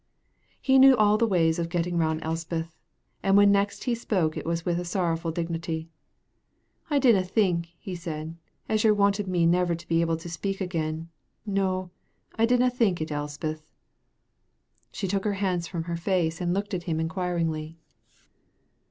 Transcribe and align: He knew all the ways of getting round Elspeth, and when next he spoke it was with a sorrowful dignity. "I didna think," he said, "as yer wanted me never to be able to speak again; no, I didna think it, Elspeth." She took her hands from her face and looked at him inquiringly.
He 0.59 0.79
knew 0.79 0.97
all 0.97 1.19
the 1.19 1.27
ways 1.27 1.59
of 1.59 1.69
getting 1.69 1.95
round 1.95 2.23
Elspeth, 2.23 2.75
and 3.21 3.37
when 3.37 3.51
next 3.51 3.83
he 3.83 3.93
spoke 3.93 4.35
it 4.35 4.47
was 4.47 4.65
with 4.65 4.79
a 4.79 4.83
sorrowful 4.83 5.29
dignity. 5.29 5.89
"I 6.89 6.97
didna 6.97 7.21
think," 7.23 7.69
he 7.77 7.93
said, 7.93 8.35
"as 8.67 8.83
yer 8.83 8.95
wanted 8.95 9.27
me 9.27 9.45
never 9.45 9.75
to 9.75 9.87
be 9.87 10.01
able 10.01 10.17
to 10.17 10.27
speak 10.27 10.59
again; 10.59 11.09
no, 11.45 11.91
I 12.35 12.47
didna 12.47 12.71
think 12.71 12.99
it, 12.99 13.11
Elspeth." 13.11 13.69
She 14.91 15.07
took 15.07 15.23
her 15.23 15.33
hands 15.35 15.67
from 15.67 15.83
her 15.83 15.97
face 15.97 16.41
and 16.41 16.51
looked 16.51 16.73
at 16.73 16.85
him 16.89 16.99
inquiringly. 16.99 17.77